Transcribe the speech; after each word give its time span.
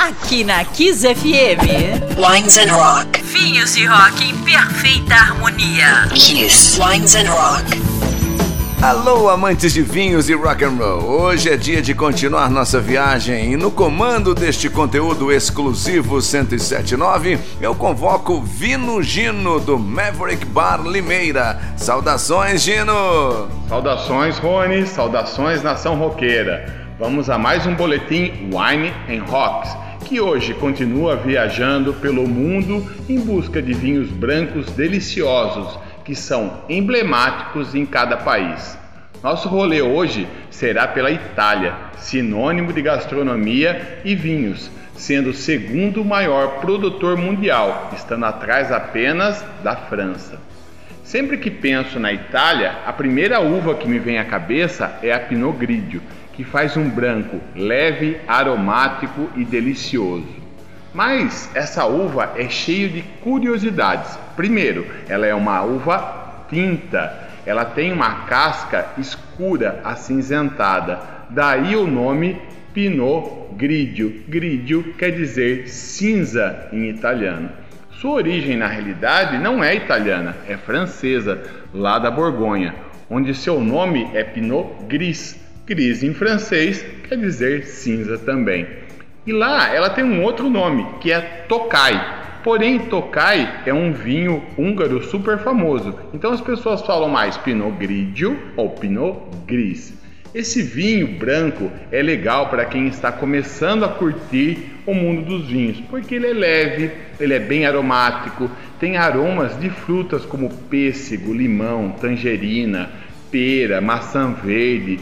Aqui 0.00 0.44
na 0.44 0.64
Kiss 0.64 1.02
FM. 1.06 2.16
Wines 2.16 2.56
and 2.56 2.72
Rock. 2.72 3.22
Vinhos 3.22 3.76
e 3.76 3.84
rock 3.84 4.24
em 4.24 4.34
perfeita 4.38 5.14
harmonia. 5.14 6.08
Kiss. 6.14 6.80
Wines 6.80 7.14
and 7.14 7.30
Rock. 7.30 7.78
Alô, 8.80 9.28
amantes 9.28 9.74
de 9.74 9.82
vinhos 9.82 10.30
e 10.30 10.34
rock 10.34 10.64
and 10.64 10.78
roll. 10.78 11.02
Hoje 11.02 11.50
é 11.50 11.56
dia 11.58 11.82
de 11.82 11.94
continuar 11.94 12.48
nossa 12.48 12.80
viagem 12.80 13.52
e 13.52 13.56
no 13.58 13.70
comando 13.70 14.34
deste 14.34 14.70
conteúdo 14.70 15.30
exclusivo 15.30 16.14
1079, 16.14 17.38
eu 17.60 17.74
convoco 17.74 18.40
Vino 18.40 19.02
Gino 19.02 19.60
do 19.60 19.78
Maverick 19.78 20.46
Bar 20.46 20.80
Limeira. 20.82 21.60
Saudações, 21.76 22.62
Gino. 22.62 23.50
Saudações, 23.68 24.38
Rony. 24.38 24.86
Saudações, 24.86 25.62
nação 25.62 25.96
roqueira. 25.96 26.80
Vamos 27.00 27.30
a 27.30 27.38
mais 27.38 27.66
um 27.66 27.74
boletim 27.74 28.50
Wine 28.52 28.92
and 29.08 29.24
Rocks, 29.24 29.74
que 30.04 30.20
hoje 30.20 30.54
continua 30.54 31.16
viajando 31.16 31.94
pelo 31.94 32.26
mundo 32.26 32.90
em 33.08 33.18
busca 33.18 33.62
de 33.62 33.72
vinhos 33.72 34.10
brancos 34.10 34.66
deliciosos 34.70 35.78
que 36.04 36.14
são 36.14 36.64
emblemáticos 36.68 37.74
em 37.74 37.86
cada 37.86 38.16
país. 38.16 38.78
Nosso 39.22 39.48
rolê 39.48 39.82
hoje 39.82 40.26
será 40.50 40.88
pela 40.88 41.10
Itália, 41.10 41.74
sinônimo 41.98 42.72
de 42.72 42.80
gastronomia 42.80 44.00
e 44.04 44.14
vinhos, 44.14 44.70
sendo 44.96 45.30
o 45.30 45.34
segundo 45.34 46.04
maior 46.04 46.60
produtor 46.60 47.16
mundial, 47.16 47.90
estando 47.94 48.24
atrás 48.24 48.72
apenas 48.72 49.44
da 49.62 49.76
França. 49.76 50.40
Sempre 51.04 51.38
que 51.38 51.50
penso 51.50 51.98
na 51.98 52.12
Itália, 52.12 52.76
a 52.86 52.92
primeira 52.92 53.40
uva 53.40 53.74
que 53.74 53.88
me 53.88 53.98
vem 53.98 54.18
à 54.18 54.24
cabeça 54.24 54.98
é 55.02 55.12
a 55.12 55.20
Pinot 55.20 55.56
Grigio, 55.58 56.02
que 56.40 56.44
faz 56.44 56.74
um 56.74 56.88
branco 56.88 57.38
leve, 57.54 58.16
aromático 58.26 59.28
e 59.36 59.44
delicioso. 59.44 60.40
Mas 60.94 61.50
essa 61.54 61.84
uva 61.84 62.32
é 62.34 62.48
cheia 62.48 62.88
de 62.88 63.02
curiosidades. 63.20 64.18
Primeiro, 64.36 64.86
ela 65.06 65.26
é 65.26 65.34
uma 65.34 65.62
uva 65.62 66.46
tinta. 66.48 67.28
Ela 67.44 67.66
tem 67.66 67.92
uma 67.92 68.24
casca 68.24 68.88
escura, 68.96 69.82
acinzentada. 69.84 70.98
Daí 71.28 71.76
o 71.76 71.86
nome 71.86 72.40
Pinot 72.72 73.54
Grigio. 73.54 74.24
Grigio 74.26 74.94
quer 74.94 75.10
dizer 75.10 75.68
cinza 75.68 76.68
em 76.72 76.88
italiano. 76.88 77.50
Sua 78.00 78.12
origem, 78.12 78.56
na 78.56 78.66
realidade, 78.66 79.36
não 79.36 79.62
é 79.62 79.74
italiana, 79.74 80.34
é 80.48 80.56
francesa, 80.56 81.42
lá 81.74 81.98
da 81.98 82.10
Borgonha, 82.10 82.74
onde 83.10 83.34
seu 83.34 83.60
nome 83.60 84.08
é 84.14 84.24
Pinot 84.24 84.86
Gris. 84.88 85.49
Gris 85.70 86.02
em 86.02 86.12
francês 86.12 86.84
quer 87.08 87.16
dizer 87.16 87.64
cinza 87.64 88.18
também. 88.18 88.66
E 89.24 89.32
lá 89.32 89.72
ela 89.72 89.88
tem 89.88 90.02
um 90.02 90.20
outro 90.20 90.50
nome, 90.50 90.84
que 91.00 91.12
é 91.12 91.20
Tokai. 91.48 92.40
Porém, 92.42 92.80
Tokai 92.80 93.62
é 93.64 93.72
um 93.72 93.92
vinho 93.92 94.42
húngaro 94.58 95.00
super 95.00 95.38
famoso. 95.38 95.96
Então 96.12 96.32
as 96.32 96.40
pessoas 96.40 96.82
falam 96.82 97.08
mais 97.08 97.36
Pinot 97.36 97.70
Grigio 97.78 98.36
ou 98.56 98.70
Pinot 98.70 99.28
Gris. 99.46 99.94
Esse 100.34 100.60
vinho 100.60 101.06
branco 101.06 101.70
é 101.92 102.02
legal 102.02 102.48
para 102.48 102.64
quem 102.64 102.88
está 102.88 103.12
começando 103.12 103.84
a 103.84 103.88
curtir 103.90 104.72
o 104.84 104.92
mundo 104.92 105.22
dos 105.22 105.46
vinhos, 105.46 105.80
porque 105.88 106.16
ele 106.16 106.26
é 106.26 106.32
leve, 106.32 106.90
ele 107.20 107.34
é 107.34 107.38
bem 107.38 107.64
aromático, 107.64 108.50
tem 108.80 108.96
aromas 108.96 109.56
de 109.60 109.70
frutas 109.70 110.24
como 110.24 110.52
pêssego, 110.68 111.32
limão, 111.32 111.90
tangerina, 111.90 112.90
pera, 113.30 113.80
maçã 113.80 114.32
verde, 114.32 114.98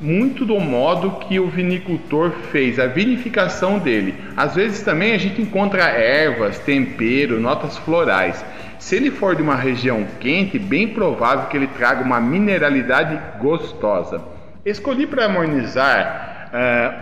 muito 0.00 0.44
do 0.44 0.60
modo 0.60 1.12
que 1.26 1.40
o 1.40 1.48
vinicultor 1.48 2.30
fez 2.52 2.78
a 2.78 2.86
vinificação 2.86 3.78
dele. 3.78 4.14
Às 4.36 4.54
vezes 4.54 4.82
também 4.82 5.12
a 5.12 5.18
gente 5.18 5.42
encontra 5.42 5.82
ervas, 5.84 6.58
tempero, 6.58 7.40
notas 7.40 7.76
florais. 7.78 8.44
Se 8.78 8.94
ele 8.94 9.10
for 9.10 9.34
de 9.34 9.42
uma 9.42 9.56
região 9.56 10.06
quente, 10.20 10.58
bem 10.58 10.88
provável 10.88 11.46
que 11.46 11.56
ele 11.56 11.66
traga 11.66 12.04
uma 12.04 12.20
mineralidade 12.20 13.18
gostosa. 13.40 14.22
Escolhi 14.64 15.06
para 15.06 15.24
harmonizar 15.24 16.50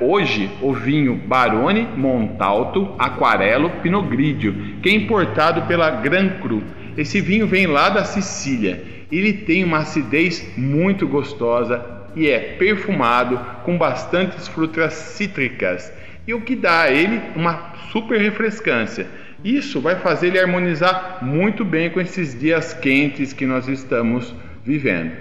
uh, 0.00 0.04
hoje 0.04 0.50
o 0.62 0.72
vinho 0.72 1.14
Barone 1.14 1.86
Montalto 1.96 2.94
Aquarelo 2.98 3.70
Pinot 3.82 4.08
Grigio, 4.08 4.54
que 4.82 4.88
é 4.88 4.92
importado 4.92 5.62
pela 5.62 5.90
Gran 5.90 6.30
Cru. 6.40 6.62
Esse 6.96 7.20
vinho 7.20 7.46
vem 7.46 7.66
lá 7.66 7.90
da 7.90 8.04
Sicília. 8.04 8.82
Ele 9.12 9.32
tem 9.32 9.62
uma 9.62 9.78
acidez 9.78 10.56
muito 10.56 11.06
gostosa, 11.06 11.95
e 12.16 12.30
é 12.30 12.38
perfumado 12.58 13.38
com 13.62 13.76
bastantes 13.76 14.48
frutas 14.48 14.94
cítricas 14.94 15.92
e 16.26 16.32
o 16.32 16.40
que 16.40 16.56
dá 16.56 16.82
a 16.82 16.90
ele 16.90 17.20
uma 17.36 17.74
super 17.92 18.18
refrescância. 18.18 19.06
Isso 19.44 19.80
vai 19.80 19.96
fazer 19.96 20.28
ele 20.28 20.40
harmonizar 20.40 21.18
muito 21.22 21.64
bem 21.64 21.90
com 21.90 22.00
esses 22.00 22.36
dias 22.38 22.72
quentes 22.72 23.32
que 23.32 23.46
nós 23.46 23.68
estamos 23.68 24.34
vivendo. 24.64 25.12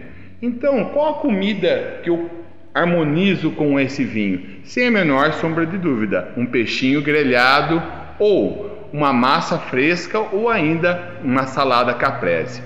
Então, 0.42 0.86
qual 0.86 1.16
a 1.16 1.20
comida 1.20 2.00
que 2.02 2.10
eu 2.10 2.30
harmonizo 2.74 3.52
com 3.52 3.80
esse 3.80 4.04
vinho? 4.04 4.42
Sem 4.64 4.88
a 4.88 4.92
menor 4.92 5.34
sombra 5.34 5.66
de 5.66 5.78
dúvida, 5.78 6.34
um 6.36 6.46
peixinho 6.46 7.02
grelhado 7.02 7.82
ou 8.18 8.90
uma 8.92 9.12
massa 9.12 9.60
fresca 9.60 10.20
ou 10.20 10.50
ainda 10.50 11.20
uma 11.24 11.46
salada 11.46 11.94
caprese. 11.94 12.64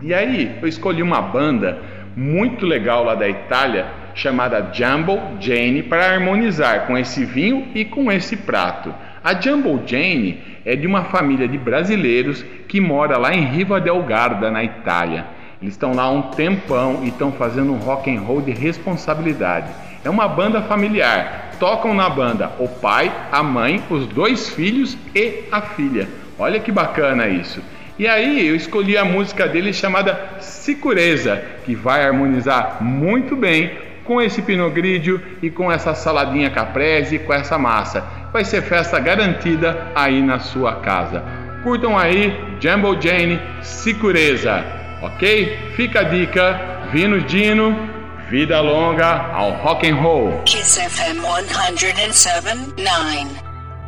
E 0.00 0.14
aí, 0.14 0.56
eu 0.62 0.68
escolhi 0.68 1.02
uma 1.02 1.20
banda 1.20 1.78
muito 2.16 2.64
legal 2.64 3.04
lá 3.04 3.14
da 3.14 3.28
Itália 3.28 3.86
chamada 4.14 4.70
Jumbo 4.72 5.20
Jane 5.40 5.82
para 5.82 6.12
harmonizar 6.12 6.86
com 6.86 6.96
esse 6.96 7.24
vinho 7.24 7.66
e 7.74 7.84
com 7.84 8.10
esse 8.10 8.36
prato. 8.36 8.94
A 9.22 9.34
Jumbo 9.40 9.82
Jane 9.86 10.40
é 10.64 10.76
de 10.76 10.86
uma 10.86 11.04
família 11.04 11.48
de 11.48 11.58
brasileiros 11.58 12.44
que 12.68 12.80
mora 12.80 13.18
lá 13.18 13.34
em 13.34 13.44
Riva 13.44 13.80
del 13.80 14.02
Garda, 14.02 14.50
na 14.50 14.62
Itália. 14.62 15.26
Eles 15.60 15.74
estão 15.74 15.94
lá 15.94 16.04
há 16.04 16.10
um 16.10 16.22
tempão 16.22 17.00
e 17.02 17.08
estão 17.08 17.32
fazendo 17.32 17.72
um 17.72 17.78
rock 17.78 18.14
and 18.14 18.20
roll 18.20 18.40
de 18.40 18.52
responsabilidade. 18.52 19.68
É 20.04 20.10
uma 20.10 20.28
banda 20.28 20.60
familiar. 20.62 21.52
Tocam 21.58 21.94
na 21.94 22.08
banda 22.10 22.52
o 22.58 22.68
pai, 22.68 23.10
a 23.32 23.42
mãe, 23.42 23.82
os 23.88 24.06
dois 24.06 24.50
filhos 24.50 24.96
e 25.14 25.44
a 25.50 25.62
filha. 25.62 26.08
Olha 26.38 26.60
que 26.60 26.70
bacana 26.70 27.28
isso. 27.28 27.62
E 27.96 28.08
aí 28.08 28.48
eu 28.48 28.56
escolhi 28.56 28.96
a 28.96 29.04
música 29.04 29.46
dele 29.46 29.72
chamada 29.72 30.38
Sicureza, 30.40 31.40
que 31.64 31.76
vai 31.76 32.04
harmonizar 32.04 32.82
muito 32.82 33.36
bem 33.36 33.78
com 34.04 34.20
esse 34.20 34.42
Pinot 34.42 34.74
Grigio 34.74 35.22
e 35.40 35.48
com 35.48 35.70
essa 35.70 35.94
saladinha 35.94 36.50
caprese, 36.50 37.20
com 37.20 37.32
essa 37.32 37.56
massa. 37.56 38.04
Vai 38.32 38.44
ser 38.44 38.62
festa 38.62 38.98
garantida 38.98 39.92
aí 39.94 40.20
na 40.20 40.40
sua 40.40 40.80
casa. 40.80 41.22
Curtam 41.62 41.96
aí 41.96 42.36
Jumbo 42.60 43.00
Jane 43.00 43.40
Sicureza, 43.62 44.64
ok? 45.00 45.56
Fica 45.76 46.00
a 46.00 46.04
dica, 46.04 46.88
Vino 46.92 47.20
Dino, 47.20 47.88
vida 48.28 48.60
longa 48.60 49.30
ao 49.32 49.52
rock 49.52 49.88
and 49.88 49.94
roll. 49.96 50.42
Kiss 50.44 50.80
FM 50.80 51.22
107.9 51.22 53.28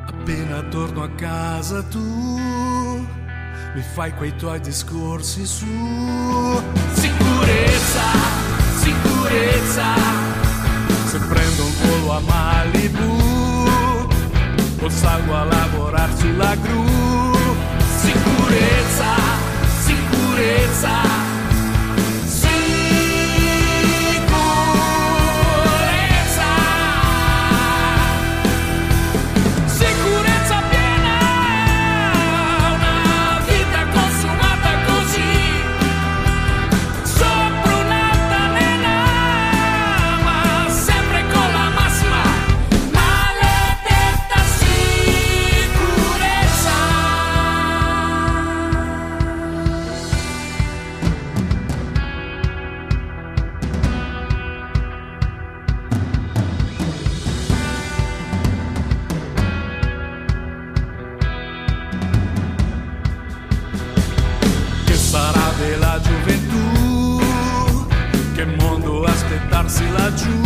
Appena 0.08 0.62
torno 0.70 1.04
a 1.04 1.08
casa 1.08 1.82
tu 1.90 1.98
mi 3.76 3.82
fai 3.82 4.10
quei 4.14 4.34
tuoi 4.36 4.58
discorsi 4.60 5.44
su 5.44 5.66
sicurezza, 6.94 8.04
sicurezza. 8.80 9.84
Se 11.08 11.18
prendo 11.18 11.64
un 11.66 11.72
volo 11.82 12.12
a 12.12 12.20
Malibu 12.20 14.08
o 14.80 14.88
salgo 14.88 15.34
a 15.34 15.44
lavorare 15.44 16.16
sulla 16.16 16.54
gru. 16.54 16.84
Sicurezza, 18.00 19.14
sicurezza. 19.84 21.25
Laggiù. 69.68 70.45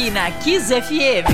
aqui 0.00 0.10
na 0.10 0.30
Kiss 0.30 0.68
FM. 0.68 1.26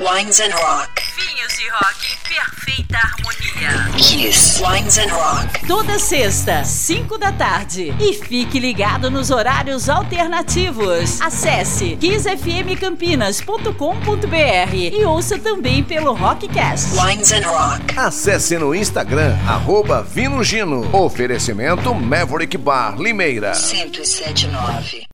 Wines 0.00 0.40
and 0.40 0.54
Rock. 0.54 1.02
Vinhos 1.16 1.58
e 1.58 1.68
rock 1.68 2.12
em 2.12 2.16
perfeita 2.34 2.96
harmonia. 2.96 3.90
Kiss. 3.98 4.62
Wines 4.62 4.96
and 4.96 5.12
Rock. 5.12 5.66
Toda 5.66 5.98
sexta, 5.98 6.64
5 6.64 7.18
da 7.18 7.30
tarde. 7.32 7.94
E 8.00 8.14
fique 8.14 8.58
ligado 8.58 9.10
nos 9.10 9.30
horários 9.30 9.90
alternativos. 9.90 11.20
Acesse 11.20 11.94
kissfmcampinas.com.br 11.96 14.74
e 14.74 15.04
ouça 15.04 15.38
também 15.38 15.84
pelo 15.84 16.14
Rockcast. 16.14 16.98
Wines 16.98 17.32
and 17.32 17.46
Rock. 17.46 17.98
Acesse 17.98 18.56
no 18.56 18.74
Instagram, 18.74 19.36
arroba 19.46 20.02
Vinogino. 20.02 20.88
Oferecimento 20.96 21.94
Maverick 21.94 22.56
Bar 22.56 22.98
Limeira. 22.98 23.52
1079. 23.52 25.06